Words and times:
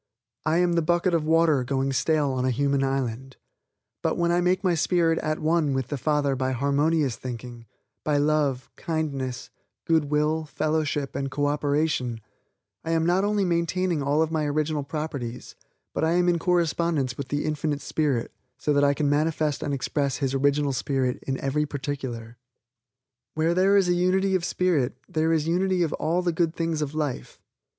I 0.47 0.57
am 0.57 0.73
the 0.73 0.81
bucket 0.81 1.13
of 1.13 1.25
water 1.27 1.63
going 1.63 1.93
stale 1.93 2.31
on 2.31 2.43
a 2.43 2.49
human 2.49 2.83
island; 2.83 3.37
but, 4.01 4.17
when 4.17 4.31
I 4.31 4.41
make 4.41 4.63
my 4.63 4.73
spirit 4.73 5.19
at 5.19 5.37
one 5.37 5.75
with 5.75 5.89
the 5.89 5.95
Father 5.97 6.35
by 6.35 6.53
harmonious 6.53 7.15
thinking, 7.17 7.67
by 8.03 8.17
love, 8.17 8.71
kindness, 8.75 9.51
good 9.85 10.05
will, 10.05 10.45
fellowship 10.45 11.15
and 11.15 11.29
co 11.29 11.45
operation, 11.45 12.19
I 12.83 12.93
am 12.93 13.05
not 13.05 13.23
only 13.23 13.45
maintaining 13.45 14.01
all 14.01 14.23
of 14.23 14.31
my 14.31 14.45
original 14.45 14.81
properties, 14.81 15.53
but 15.93 16.03
I 16.03 16.13
am 16.13 16.27
in 16.27 16.39
correspondence 16.39 17.15
with 17.15 17.27
the 17.27 17.45
Infinite 17.45 17.81
Spirit 17.81 18.31
so 18.57 18.73
that 18.73 18.83
I 18.83 18.95
can 18.95 19.07
manifest 19.07 19.61
and 19.61 19.71
express 19.71 20.17
His 20.17 20.33
original 20.33 20.73
spirit 20.73 21.21
in 21.27 21.39
every 21.41 21.67
particular. 21.67 22.39
Where 23.35 23.53
there 23.53 23.77
is 23.77 23.87
a 23.87 23.93
unity 23.93 24.33
of 24.33 24.43
spirit, 24.45 24.97
there 25.07 25.31
is 25.31 25.45
unity 25.47 25.83
of 25.83 25.93
all 25.93 26.23
the 26.23 26.33
good 26.33 26.55
things 26.55 26.81
of 26.81 26.95
life. 26.95 27.39